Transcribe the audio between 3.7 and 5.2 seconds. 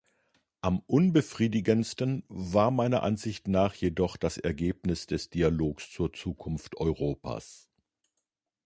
jedoch das Ergebnis